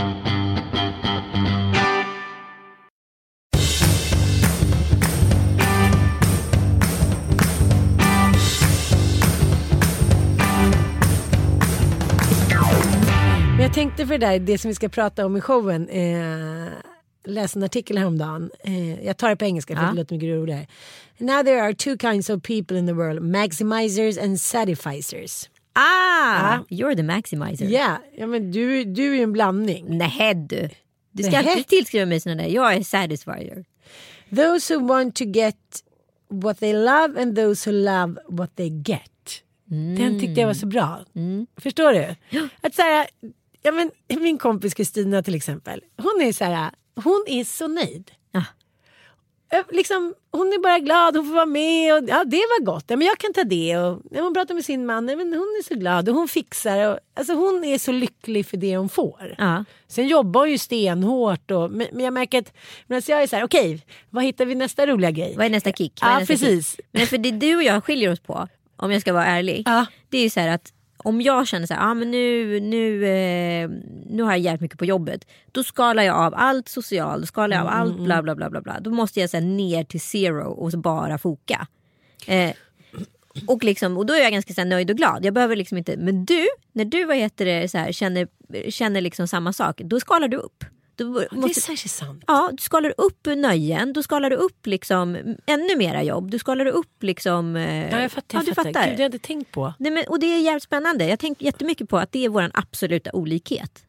[13.73, 15.89] Jag tänkte för det där, det som vi ska prata om i showen.
[15.89, 16.73] Eh,
[17.25, 18.51] läste en artikel häromdagen.
[18.65, 19.89] Eh, jag tar det på engelska för Ja.
[19.91, 20.67] det låter mycket roligare.
[21.19, 23.23] Now there are two kinds of people in the world.
[23.23, 25.51] Maximizers and satisficers.
[25.73, 27.67] Ah, you're the maximizer.
[27.67, 29.85] Ja, ja men du, du är ju en blandning.
[29.99, 30.69] Nej du.
[31.13, 31.51] Du ska Nähä.
[31.51, 32.49] alltid tillskriva mig sådana där.
[32.51, 33.65] Jag är satisfier.
[34.37, 35.57] Those who want to get
[36.29, 39.03] what they love and those who love what they get.
[39.97, 41.01] Den tyckte jag var så bra.
[41.61, 42.15] Förstår du?
[42.61, 43.07] Att så här,
[43.63, 45.81] ja, men, min kompis Kristina till exempel.
[45.97, 48.11] Hon är så här, hon är så nöjd.
[48.33, 48.45] Ja.
[49.71, 52.85] Liksom, hon är bara glad, hon får vara med och ja, det var gott.
[52.89, 53.79] Ja, men jag kan ta det.
[53.79, 56.29] Och, när hon pratar med sin man, ja, men hon är så glad och hon
[56.29, 56.89] fixar.
[56.89, 59.35] Och, alltså, hon är så lycklig för det hon får.
[59.39, 59.65] Ja.
[59.89, 61.51] Sen jobbar hon ju stenhårt.
[61.51, 62.53] Och, men, men jag märker att
[62.87, 65.35] men alltså jag är så här, okej, vad hittar vi nästa roliga grej?
[65.37, 66.03] Vad är nästa kick?
[66.03, 66.77] Är Ja, nästa precis.
[66.77, 66.87] Kick?
[66.93, 69.63] Men för det du och jag skiljer oss på, om jag ska vara ärlig.
[69.67, 69.87] Ja.
[70.09, 70.73] Det är ju så här att
[71.03, 73.71] om jag känner så här, ah, men nu, nu, eh,
[74.07, 75.27] nu har jag jävligt mycket på jobbet.
[75.53, 78.61] Då skalar jag av allt socialt, då skalar jag av allt bla bla bla bla.
[78.61, 78.81] bla.
[78.81, 81.67] Då måste jag så här, ner till zero och så bara foka.
[82.27, 82.53] Eh,
[83.47, 85.25] och, liksom, och då är jag ganska så här, nöjd och glad.
[85.25, 88.29] Jag behöver liksom inte, men du, när du vad heter det, så här, känner,
[88.71, 90.65] känner liksom samma sak, då skalar du upp.
[91.05, 92.25] Då Det är måste, särskilt sant.
[92.27, 96.31] Ja, du skalar upp nöjen, du skalar upp liksom ännu mera jobb.
[96.31, 97.57] Du skalar upp liksom...
[97.57, 98.39] eh, Ja, jag fattar.
[98.39, 98.73] ja, Jag du fattar.
[98.73, 98.91] fattar.
[98.91, 99.75] Gud, jag hade tänkt på.
[99.79, 101.05] Nej, men, och det är jävligt spännande.
[101.05, 103.85] Jag har tänkt jättemycket på att det är vår absoluta olikhet.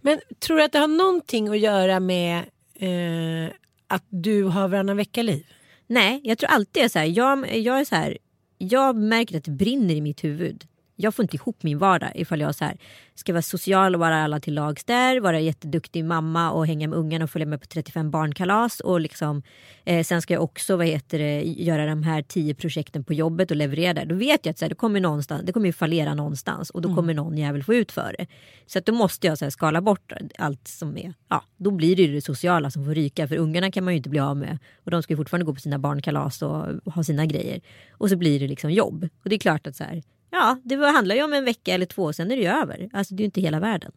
[0.00, 2.38] Men tror du att det har någonting att göra med
[2.74, 3.52] eh,
[3.86, 5.46] att du har varannan vecka-liv?
[5.86, 7.06] Nej, jag tror alltid är så här.
[7.06, 8.18] Jag, jag är så här.
[8.58, 10.64] Jag märker att det brinner i mitt huvud.
[11.02, 12.76] Jag får inte ihop min vardag ifall jag så här,
[13.14, 16.98] ska vara social och vara alla till lags där, vara jätteduktig mamma och hänga med
[16.98, 18.80] ungarna och följa med på 35 barnkalas.
[18.80, 19.42] Och liksom,
[19.84, 23.50] eh, sen ska jag också vad heter det, göra de här 10 projekten på jobbet
[23.50, 24.04] och leverera där.
[24.04, 26.94] Då vet jag att så här, det, kommer någonstans, det kommer fallera någonstans och då
[26.94, 28.26] kommer någon jävel få ut för det.
[28.66, 31.96] Så att då måste jag så här, skala bort allt som är, ja då blir
[31.96, 34.36] det ju det sociala som får ryka för ungarna kan man ju inte bli av
[34.36, 34.58] med.
[34.84, 37.60] Och de ska ju fortfarande gå på sina barnkalas och ha sina grejer.
[37.90, 39.08] Och så blir det liksom jobb.
[39.22, 41.86] Och det är klart att så här, ja det handlar ju om en vecka eller
[41.86, 42.90] två sen är det ju över.
[42.92, 43.92] Alltså det är ju inte hela världen.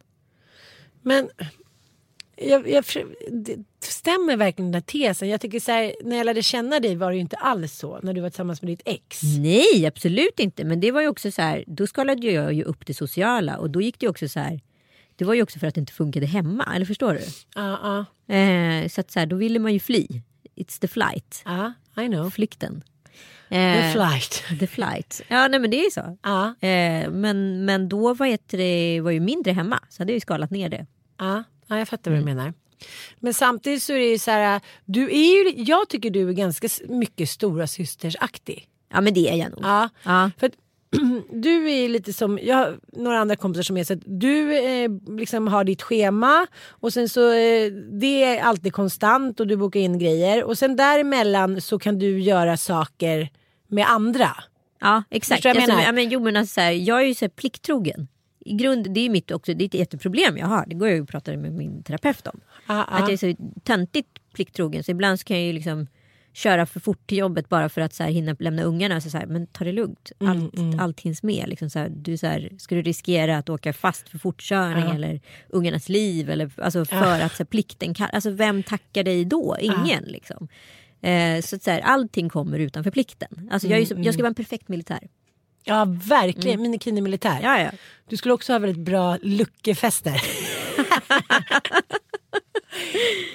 [1.02, 1.28] Men
[2.36, 2.84] jag, jag,
[3.80, 5.28] stämmer verkligen den där tesen.
[5.28, 8.00] Jag tycker så här, när jag lärde känna dig var det ju inte alls så
[8.02, 9.22] när du var tillsammans med ditt ex.
[9.38, 12.86] Nej absolut inte men det var ju också så här, då skalade jag ju upp
[12.86, 14.60] det sociala och då gick det ju också så här
[15.16, 17.20] det var ju också för att det inte funkade hemma, eller förstår du?
[17.54, 20.06] Ja, ja, Eh, så att så här, då ville man ju fly.
[20.56, 21.42] It's the flight.
[21.44, 22.30] ja, I know.
[22.30, 22.82] Flykten.
[23.54, 24.44] The Eh, flight.
[24.60, 25.22] The flight.
[25.28, 26.18] Ja nej men det är så.
[26.22, 30.20] Ja, Eh, men, men då var, det, var ju mindre hemma så hade jag ju
[30.20, 30.86] skalat ner det.
[31.18, 32.52] ja, ja, jag fattar vad du menar.
[33.20, 36.32] Men samtidigt så är det ju så här, du är ju, jag tycker du är
[36.32, 38.68] ganska mycket stora systersaktig.
[38.92, 39.60] Ja men det är jag nog.
[39.62, 39.88] Ja,
[40.38, 40.50] för
[41.42, 44.90] du är lite som, jag har några andra kompisar som är så att du eh,
[45.18, 49.80] liksom har ditt schema och sen så eh, det är alltid konstant och du bokar
[49.80, 53.28] in grejer och sen däremellan så kan du göra saker
[53.74, 54.30] med andra.
[54.80, 55.44] Ja exakt.
[55.44, 55.82] Jag Alltså, menar?
[55.84, 58.08] ja, men, jo, men alltså, så här, jag är ju så här plikttrogen.
[58.44, 60.64] I grund, det är mitt också, det är ett jätteproblem jag har.
[60.66, 62.40] Det går jag och pratar med min terapeut om.
[62.66, 65.86] Ja, Att jag är så töntigt plikttrogen så ibland så kan jag ju liksom
[66.32, 69.00] köra för fort till jobbet bara för att så här, hinna lämna ungarna.
[69.00, 71.48] Så så här, men ta det lugnt, allt, allt hinns med.
[71.48, 75.20] Liksom så här, du, så här, ska du riskera att åka fast för fortkörning eller
[75.48, 76.30] ungarnas liv?
[76.30, 79.56] Eller, alltså för att så här, plikten kan, alltså vem tackar dig då?
[79.60, 80.48] Ingen liksom.
[81.08, 83.48] Eh, så, att, så här, allting kommer utanför plikten.
[83.52, 85.08] Alltså, jag, är ju så, jag ska vara en perfekt militär.
[85.64, 87.38] Ja verkligen, minikini militär.
[87.42, 87.70] Ja, ja.
[88.08, 90.22] Du skulle också ha väldigt bra luckefester.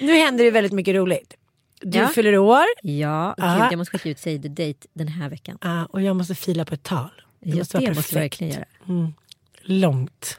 [0.00, 1.34] nu händer det väldigt mycket roligt.
[1.82, 2.08] Du Ja.
[2.08, 3.58] fyller år Ja, Ja.
[3.62, 5.58] Gud, jag måste skicka ut Save the Date den här veckan.
[5.60, 7.08] ja, och jag måste fila på ett tal.
[7.40, 8.38] Det Just måste vara det måste perfekt.
[8.38, 8.64] du verkligen
[8.98, 9.12] göra.
[9.62, 10.38] Långt.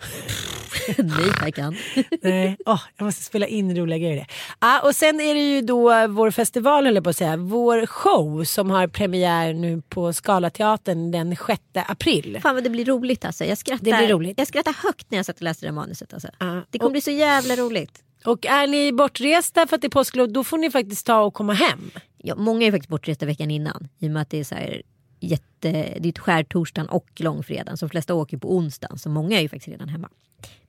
[0.98, 1.76] Nej tackan.
[2.22, 4.28] Nej, åh, jag måste spela in roliga grejer.
[4.60, 7.38] Ah, och sen är det ju då vår festival, höll jag på att säga.
[7.38, 12.40] Vår show som har premiär nu på Scalateatern den 6 april.
[12.44, 13.46] Fan vad det blir roligt alltså.
[13.46, 14.38] Jag skrattar, Det blir roligt.
[14.38, 16.14] Jag skrattar högt när jag satt och läste det manuset.
[16.14, 16.30] Alltså.
[16.40, 16.62] Ja.
[16.70, 18.04] Det kommer Och- bli så jävla roligt.
[18.26, 21.34] Och är ni bortresta för att det är påsklov då får ni faktiskt ta och
[21.34, 21.92] komma hem.
[22.18, 23.88] Ja, många är faktiskt bortresta veckan innan.
[24.00, 24.82] I och med att det är så här
[25.22, 27.78] jätte, det är skärtorsdagen och långfredagen.
[27.78, 28.98] Så de flesta åker på onsdagen.
[28.98, 30.10] Så många är ju faktiskt redan hemma.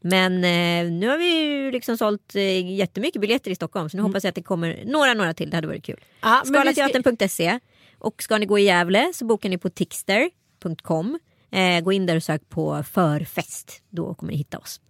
[0.01, 3.88] Men eh, nu har vi ju liksom sålt eh, jättemycket biljetter i Stockholm.
[3.91, 5.51] Så nu hoppas jag att det kommer några, några till.
[5.51, 6.01] Det hade varit kul.
[6.45, 7.59] Ska- Skalateatern.se.
[7.99, 11.19] Och ska ni gå i Gävle så bokar ni på tixter.com.
[11.51, 13.83] Eh, gå in där och sök på förfest.
[13.91, 14.81] Då kommer ni hitta oss.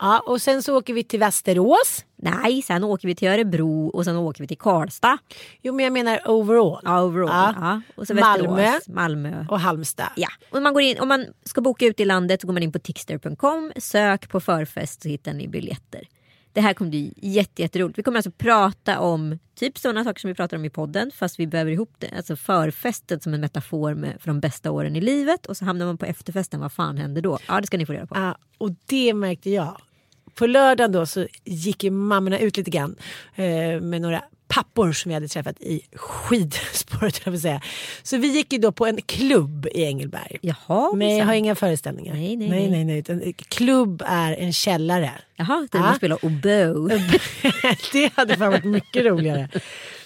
[0.00, 2.04] Ja, och sen så åker vi till Västerås.
[2.16, 5.18] Nej, sen åker vi till Örebro och sen åker vi till Karlstad.
[5.62, 6.80] Jo men jag menar overall.
[6.84, 7.28] Ja, overall.
[7.28, 7.54] Ja.
[7.60, 7.80] Ja.
[7.96, 8.54] Och så Malmö.
[8.54, 9.46] Västerås, Malmö.
[9.48, 10.10] Och Halmstad.
[10.16, 12.62] Ja, och man går in, om man ska boka ut i landet så går man
[12.62, 16.08] in på tixter.com, sök på förfest så hittar ni biljetter.
[16.52, 17.98] Det här kommer bli jätte, jätteroligt.
[17.98, 21.38] Vi kommer alltså prata om typ sådana saker som vi pratar om i podden fast
[21.38, 22.10] vi behöver ihop det.
[22.16, 25.86] Alltså förfestet som en metafor med, för de bästa åren i livet och så hamnar
[25.86, 26.60] man på efterfesten.
[26.60, 27.38] Vad fan händer då?
[27.48, 28.16] Ja, det ska ni få reda på.
[28.18, 29.76] Ja, och det märkte jag.
[30.34, 32.96] På lördagen då så gick ju mammorna ut lite grann
[33.34, 37.20] eh, med några pappor som vi hade träffat i skidspåret.
[37.24, 37.60] Jag vill säga.
[38.02, 40.38] Så vi gick ju då på en klubb i Engelberg.
[40.40, 42.14] Jaha, Men jag har inga föreställningar.
[42.14, 42.84] Nej, nej, nej, nej.
[42.84, 43.32] nej, nej.
[43.32, 45.10] Klubb är en källare.
[45.36, 46.98] Jaha, där man spelar oboe.
[47.92, 49.48] det hade fan varit mycket roligare.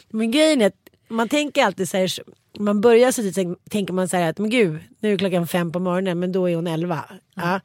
[0.09, 2.11] Men grejen är att man tänker alltid så här.
[2.59, 5.73] Man börjar så tidigt tänker man så här att men gud nu är klockan fem
[5.73, 7.05] på morgonen men då är hon elva.
[7.35, 7.61] Ja.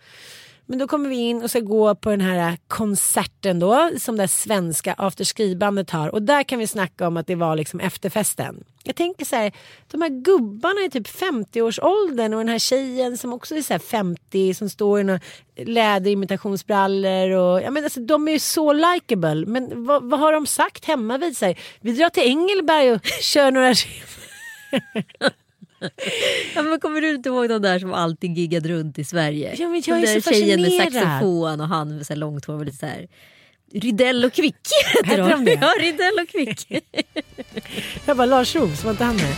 [0.69, 4.27] Men då kommer vi in och ska gå på den här konserten då som det
[4.27, 8.63] svenska afterski-bandet har och där kan vi snacka om att det var liksom efterfesten.
[8.83, 9.51] Jag tänker så här,
[9.87, 13.79] de här gubbarna i typ 50-årsåldern och den här tjejen som också är så här
[13.79, 15.19] 50 som står i några
[15.55, 19.45] läderimitationsbrallor och ja men alltså de är ju så likeable.
[19.45, 21.57] men vad, vad har de sagt hemma vid sig?
[21.81, 23.73] Vi drar till Engelberg och kör några
[26.55, 29.55] Ja, men kommer du inte ihåg de där som alltid giggade runt i Sverige?
[29.59, 32.45] Ja, men jag är där så tjejen med saxofon och han med så här långt
[32.45, 33.07] hår och lite så här
[33.73, 34.55] Rydell och Kvick
[35.03, 35.57] heter de det?
[35.61, 36.67] Ja, Rydell och Kvick.
[38.05, 39.35] Jag bara Lars Roos, var inte han med?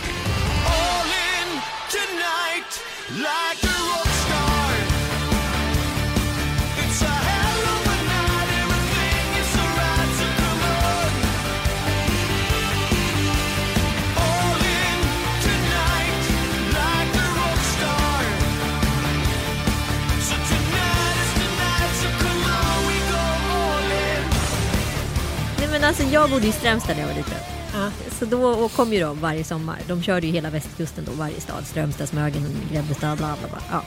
[25.82, 27.34] Men alltså, jag bodde i Strömstad när jag var liten.
[27.74, 27.90] Ja.
[28.18, 29.76] Så då kom ju de varje sommar.
[29.88, 31.66] De körde ju hela västkusten då, varje stad.
[31.66, 33.82] Strömstad, Smögen, Grebbestad, bla bla bla.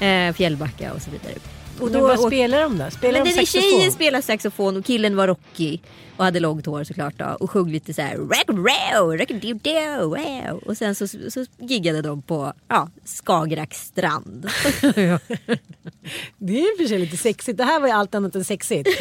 [0.00, 0.06] Ja.
[0.06, 1.34] Eh, Fjällbacka och så vidare.
[1.80, 2.90] Och Men vad åk- spelar de då?
[2.90, 3.70] Spelar Men de den saxofon?
[3.70, 5.82] tjejen spelade saxofon och killen var rockig
[6.16, 9.18] och hade långt hår såklart då, och sjöng lite så här rock row,
[9.52, 10.58] do wow.
[10.66, 14.48] och sen så, så giggade de på ja, Skagerraks strand.
[16.38, 17.58] Det är i och för sig lite sexigt.
[17.58, 18.88] Det här var ju allt annat än sexigt.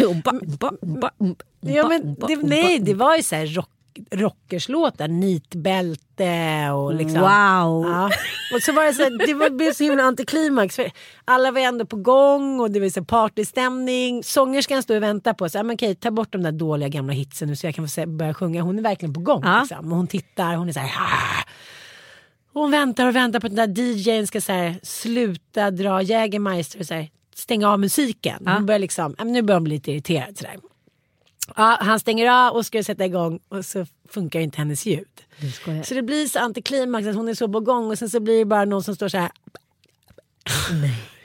[1.60, 3.70] Ja, men det, nej, det var ju så här rock,
[4.12, 5.08] rockerslåtar.
[5.08, 7.22] Nitbälte och liksom.
[7.22, 7.86] Wow.
[7.92, 8.10] Ja.
[8.56, 10.76] Och så var det så här, det var, blev så himla antiklimax.
[10.76, 10.92] För
[11.26, 14.24] alla var ändå på gång och det var så partystämning.
[14.24, 15.64] Sångerskan stod och väntade på sig.
[15.64, 18.34] Men okej, ta bort de där dåliga gamla hitsen nu så jag kan få börja
[18.34, 18.62] sjunga.
[18.62, 19.42] Hon är verkligen på gång.
[19.44, 19.60] Ja.
[19.60, 19.92] Liksom.
[19.92, 20.90] Och hon tittar, hon är så här.
[21.02, 21.44] "Ah."
[22.54, 26.80] Hon väntar och väntar på att den där DJn ska så här, sluta dra Jägermeister
[26.80, 28.48] och så här, stänga av musiken.
[28.48, 30.38] Hon börjar liksom, nu börjar hon bli lite irriterad.
[30.38, 30.56] Så där.
[31.56, 35.22] Ja, han stänger av och ska sätta igång och så funkar inte hennes ljud.
[35.54, 35.84] skojar.
[35.84, 38.40] Så det blir så antiklimax att hon är så på gång och sen så blir
[38.40, 39.32] det bara någon som står så här.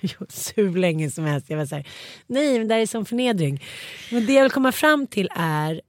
[0.00, 0.26] Jo,
[0.56, 1.50] hur länge som helst.
[1.50, 1.88] Jag var så här,
[2.26, 3.64] nej men det här är som förnedring.
[4.10, 5.80] Men det jag vill komma fram till är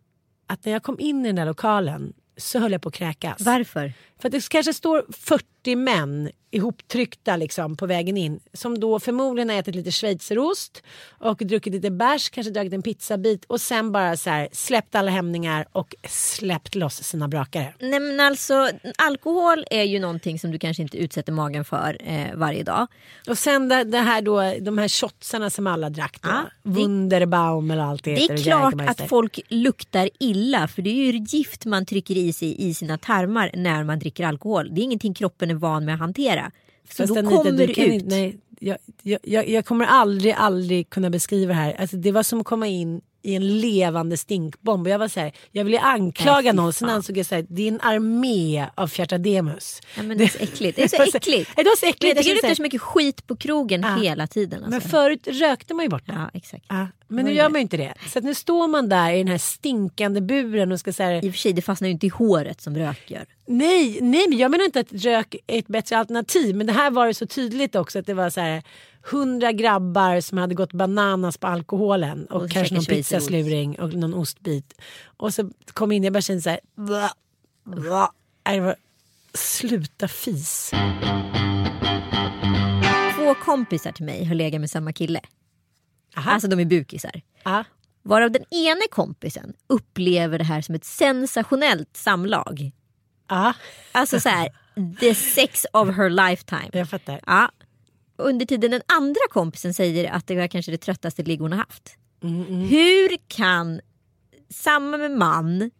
[0.48, 3.42] att när jag kom in i den där lokalen så höll jag på att kräkas.
[3.42, 3.94] Varför?
[4.20, 8.40] För att det kanske står 40 män ihoptryckta liksom på vägen in.
[8.54, 13.46] Som då förmodligen har ätit lite schweizerost och druckit lite bärs, kanske dragit en pizzabit
[13.46, 17.74] och sen bara så här släppt alla hämningar och släppt loss sina brakare.
[17.80, 22.28] Nej men alltså alkohol är ju någonting som du kanske inte utsätter magen för eh,
[22.36, 22.88] varje dag.
[23.28, 26.30] Och sen det, det här då, de här shotsarna som alla drack då.
[26.30, 31.12] Det- Wunderbaum eller allt det Det är klart att folk luktar illa för det är
[31.14, 34.70] ju gift man trycker i sig i sina tarmar när man dricker alkohol.
[34.76, 36.52] Det är ingenting kroppen är van med att hantera.
[36.90, 37.78] Så Fast då Anita, kommer du ut.
[37.78, 41.74] inte- nej, jag, jag, jag, jag kommer aldrig, aldrig kunna beskriva det här.
[41.74, 44.88] Alltså, det var som att komma in i en levande stinkbomb.
[44.88, 47.64] Och jag var så här, jag ville anklaga någon, sen ansåg jag så här, det
[47.64, 49.82] är en armé av Fjertademus.
[49.98, 50.76] Ja, men det är så äckligt.
[50.76, 51.52] Det är så så- äckligt.
[51.56, 52.16] Det var så äckligt.
[52.16, 53.96] Jag tycker det så är så mycket skit på krogen Ja.
[53.96, 54.62] hela tiden.
[54.62, 54.90] Men Alltså.
[54.90, 56.14] förut rökte man ju bort det.
[56.14, 56.66] Ja, exakt.
[56.68, 57.94] Ja, men nu gör man ju inte det.
[58.14, 61.30] Så att nu står man där i den här stinkande buren och ska säga I
[61.30, 63.26] och för sig, det fastnar ju inte i håret som rök gör.
[63.48, 66.56] nej, nej, men jag menar inte att rök är ett bättre alternativ.
[66.56, 68.64] Men det här var det så tydligt också att det var så här
[69.02, 74.14] hundra grabbar som hade gått bananas på alkoholen och, Och kanske någon pizzasluring och någon
[74.14, 74.82] ostbit.
[75.18, 76.60] Och så kom jag in jag bara kände så här.
[76.76, 77.12] "Bla,
[77.66, 78.12] bla."
[78.48, 78.76] Nej, det var,
[79.34, 80.72] sluta fis.
[83.16, 85.22] Två kompisar till mig har legat med samma kille.
[86.18, 86.32] Aha.
[86.32, 87.22] Alltså de är bukisar.
[87.44, 87.64] Ja.
[88.04, 92.72] Varav den ena kompisen upplever det här som ett sensationellt samlag.
[93.30, 93.54] Ja,
[93.92, 94.50] Alltså så här,
[95.00, 96.70] the sex of her lifetime.
[96.74, 97.20] jag fattar.
[97.26, 97.52] Ja.
[98.20, 101.60] Under tiden den andra kompisen säger att det var kanske det tröttaste ligg hon har
[101.60, 101.96] haft.
[102.70, 103.82] Hur kan
[104.50, 105.72] samma man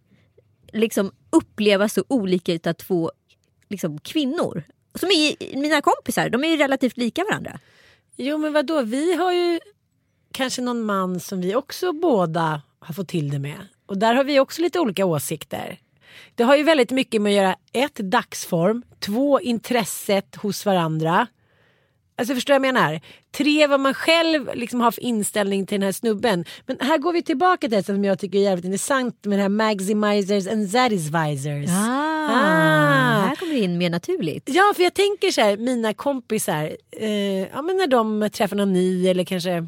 [0.74, 3.12] liksom uppleva så olika utav två
[3.70, 4.64] liksom, kvinnor?
[4.96, 7.60] Som är mina kompisar, de är ju relativt lika varandra.
[8.16, 9.60] Jo men vadå, vi har ju
[10.32, 13.68] kanske någon man som vi också båda har fått till det med.
[13.86, 15.80] Och där har vi också lite olika åsikter.
[16.36, 21.28] Det har ju väldigt mycket med att göra ett, dagsform, två, intresset hos varandra.
[22.20, 23.02] Alltså förstår jag vad jag menar?
[23.38, 26.46] Tre, vad man själv liksom har för inställning till den här snubben.
[26.66, 29.42] Men här går vi tillbaka till det som jag tycker är jävligt intressant med det
[29.42, 31.70] här maximizers and satisfizers.
[31.70, 33.22] Ah, Ah.
[33.28, 34.50] Här kommer det in mer naturligt.
[34.50, 38.74] Ja, för jag tänker så här, mina kompisar, eh, ja, men när de träffar någon
[38.74, 39.66] ny eller kanske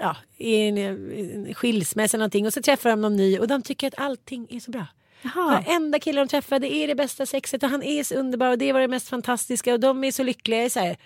[0.00, 3.62] ja, i en, en skilsmässa eller någonting och så träffar de någon ny och de
[3.62, 4.86] tycker att allting är så bra.
[5.22, 5.62] Jaha.
[5.66, 8.58] Varenda kille de träffar det är det bästa sexet och han är så underbar och
[8.58, 10.70] det var det mest fantastiska och de är så lyckliga.
[10.70, 10.96] Så här,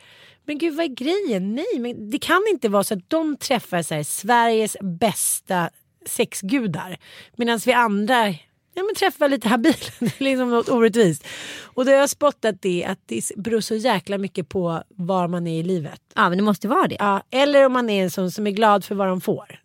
[0.45, 1.55] men gud vad är grejen?
[1.55, 5.71] Nej, men det kan inte vara så att de träffar så här, Sveriges bästa
[6.07, 6.99] sexgudar
[7.37, 8.29] medan vi andra
[8.75, 11.27] ja, men träffar lite är liksom något orättvist.
[11.63, 15.47] Och då har jag spottat det att det beror så jäkla mycket på var man
[15.47, 16.01] är i livet.
[16.15, 16.97] Ja men det måste vara det.
[16.99, 19.64] Ja, eller om man är en sån som är glad för vad de får.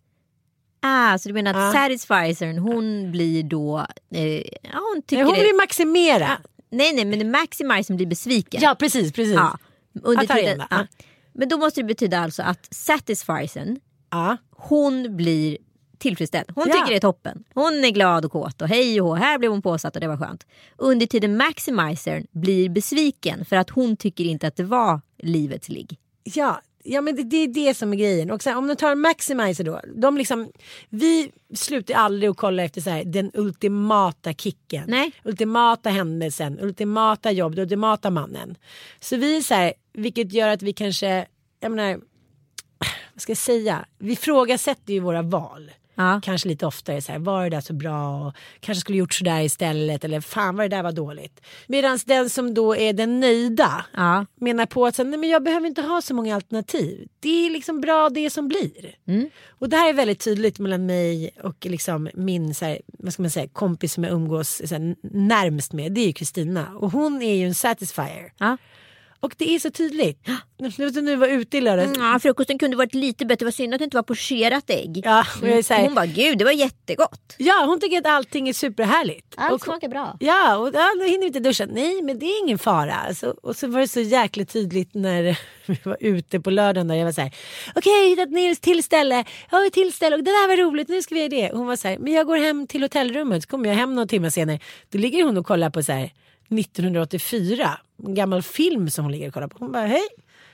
[0.82, 1.82] Ah, så du menar att Ja.
[1.82, 3.86] satisficern hon blir då...
[4.14, 6.30] Eh, ja, hon tycker Nej, hon det, vill maximera.
[6.72, 8.62] Nej nej men maximizern blir besviken.
[8.64, 9.36] Ja, precis, precis.
[9.36, 9.58] Ja,
[10.04, 10.68] under tiden, det.
[10.70, 10.88] ja.
[11.34, 13.80] Men då måste det betyda alltså att satisficern
[14.12, 14.38] Ja.
[14.52, 15.58] hon blir
[15.98, 16.52] tillfredsställd.
[16.56, 16.74] Hon Ja.
[16.74, 17.44] tycker det är toppen.
[17.54, 20.08] Hon är glad och kåt och hej och hå, här blev hon påsatt och det
[20.08, 20.46] var skönt.
[20.78, 25.98] Under tiden maximizern blir besviken för att hon tycker inte att det var livets ligg.
[26.24, 28.32] Ja, ja men det, det är det som är grejen.
[28.32, 29.82] Och sen, om du tar maximizer då.
[29.96, 30.52] De liksom,
[30.90, 34.84] vi slutar aldrig att kolla efter så här, den ultimata kicken.
[34.88, 35.12] Nej.
[35.24, 38.56] Ultimata händelsen, ultimata jobb, den ultimata mannen.
[39.00, 41.26] Så vi är så här, vilket gör att vi kanske,
[41.60, 42.00] jag menar,
[43.14, 43.86] vad ska jag säga?
[43.98, 45.72] Vi frågasätter ju våra val.
[46.00, 46.22] Ja.
[46.24, 48.28] Kanske lite oftare så här, var det där så bra?
[48.28, 50.04] Och kanske skulle gjort sådär istället.
[50.04, 51.42] Eller fan vad det där var dåligt.
[51.68, 54.26] Medan den som då är den nöjda Ja.
[54.36, 57.08] menar på att så, nej, men jag behöver inte ha så många alternativ.
[57.20, 58.96] Det är liksom bra det som blir.
[59.08, 59.30] Mm.
[59.48, 63.22] Och det här är väldigt tydligt mellan mig och liksom min så här, vad ska
[63.22, 65.92] man säga, kompis som jag umgås så här, närmst med.
[65.92, 66.68] Det är ju Kristina.
[66.76, 68.34] Och hon är ju en satisfier.
[68.38, 68.58] Ja.
[69.22, 70.28] Och det är så tydligt.
[70.78, 71.98] Nu nu var ute i lördags.
[71.98, 73.38] Mm, Ja, frukosten kunde varit lite bättre.
[73.40, 75.02] Det var synd att det inte var pocherat ägg.
[75.06, 75.26] Ja,
[75.70, 77.36] här, Hon bara, gud det var jättegott.
[77.38, 79.36] ja, hon tycker att allting är superhärligt.
[79.52, 80.18] och, smakar bra.
[80.20, 81.66] Ja, och ja, då hinner vi inte duscha.
[81.66, 82.94] Nej, men det är ingen fara.
[82.96, 86.88] Alltså, och så var det så jäkla tydligt när vi var ute på lördagen.
[86.88, 87.32] Där jag var så här,
[87.76, 89.26] okej, har hittat Nils till ställe.
[89.52, 91.52] Ja, ett till ställe och det där var roligt, nu ska vi göra det.
[91.54, 93.44] Hon var så här, men jag går hem till hotellrummet.
[93.44, 94.60] Så kommer jag hem några timmar senare.
[94.90, 96.12] Då ligger hon och kollar på så här
[96.50, 99.58] 1984, en gammal film som hon ligger och kollar på.
[99.60, 100.08] Hon bara, hej.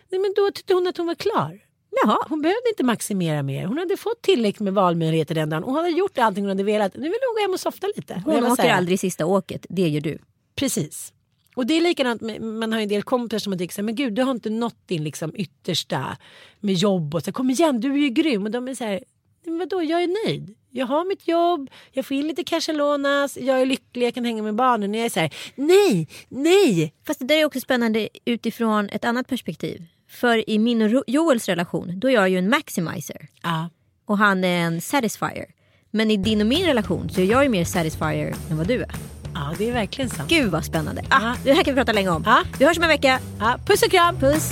[0.10, 1.60] Nej, men då tyckte hon att hon var klar.
[2.04, 2.18] Jaha.
[2.30, 3.66] Hon behövde inte maximera mer.
[3.66, 5.64] Hon hade fått tillräckligt med valmöjligheter den dagen.
[5.64, 6.96] Hon hade gjort allting hon hade velat.
[6.96, 8.22] Nu vill hon gå hem och softa lite.
[8.26, 10.20] Hon åker här, aldrig sista åket, det gör du.
[10.56, 11.14] Precis.
[11.56, 13.96] Och det är likadant, med, man har en del kompisar som tyckt så här, men
[13.96, 16.18] gud du har inte nått din liksom yttersta
[16.60, 18.84] med jobb och så här, kom igen du är ju grym och de är så
[18.84, 19.04] här,
[19.46, 20.56] men vadå jag är nöjd.
[20.78, 24.44] Jag har mitt jobb, jag får in lite cashelonas, jag är lycklig, jag kan hänga
[24.44, 24.90] med barnen.
[24.92, 26.94] Och jag är så här, nej, nej.
[27.08, 29.84] Fast det där är också spännande utifrån ett annat perspektiv.
[30.10, 33.28] För i min och Joels relation, då är jag ju en maximizer.
[33.44, 33.70] Ja.
[34.06, 35.46] Och han är en satisfier.
[35.92, 38.82] Men i din och min relation så är jag ju mer satisfier än vad du
[38.82, 38.92] är.
[39.34, 40.30] ja, det är verkligen sant.
[40.30, 41.02] Gud vad spännande.
[41.10, 41.36] Ah, Ja.
[41.44, 42.24] Det här kan vi prata länge om.
[42.26, 42.44] Ja.
[42.60, 43.20] Vi hörs om en vecka.
[43.40, 44.20] Ja, puss och kram.
[44.20, 44.52] Puss.